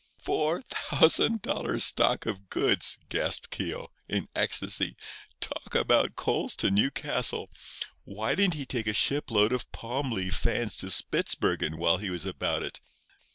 "Four 0.17 0.63
thousand 0.63 1.43
dollar 1.43 1.79
stock 1.79 2.25
of 2.25 2.49
goods!" 2.49 2.97
gasped 3.09 3.51
Keogh, 3.51 3.91
in 4.09 4.29
ecstasy. 4.35 4.95
"Talk 5.39 5.75
about 5.75 6.15
coals 6.15 6.55
to 6.55 6.71
Newcastle! 6.71 7.51
Why 8.03 8.33
didn't 8.33 8.55
he 8.55 8.65
take 8.65 8.87
a 8.87 8.95
ship 8.95 9.29
load 9.29 9.53
of 9.53 9.71
palm 9.71 10.11
leaf 10.11 10.33
fans 10.35 10.75
to 10.77 10.89
Spitzbergen 10.89 11.77
while 11.77 11.97
he 11.97 12.09
was 12.09 12.25
about 12.25 12.63
it? 12.63 12.79